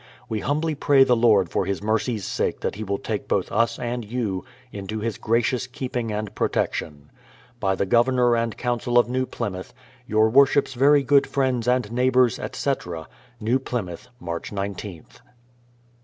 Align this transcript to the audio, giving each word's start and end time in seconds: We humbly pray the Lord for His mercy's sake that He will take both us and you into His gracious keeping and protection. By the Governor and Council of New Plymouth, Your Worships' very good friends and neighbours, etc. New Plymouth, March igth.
We 0.27 0.39
humbly 0.39 0.73
pray 0.73 1.03
the 1.03 1.15
Lord 1.15 1.49
for 1.51 1.67
His 1.67 1.83
mercy's 1.83 2.25
sake 2.25 2.61
that 2.61 2.73
He 2.73 2.83
will 2.83 2.97
take 2.97 3.27
both 3.27 3.51
us 3.51 3.77
and 3.77 4.03
you 4.03 4.43
into 4.71 4.97
His 4.99 5.19
gracious 5.19 5.67
keeping 5.67 6.11
and 6.11 6.33
protection. 6.33 7.11
By 7.59 7.75
the 7.75 7.85
Governor 7.85 8.35
and 8.35 8.57
Council 8.57 8.97
of 8.97 9.07
New 9.07 9.27
Plymouth, 9.27 9.75
Your 10.07 10.27
Worships' 10.31 10.73
very 10.73 11.03
good 11.03 11.27
friends 11.27 11.67
and 11.67 11.91
neighbours, 11.91 12.39
etc. 12.39 13.07
New 13.39 13.59
Plymouth, 13.59 14.07
March 14.19 14.51
igth. 14.51 15.19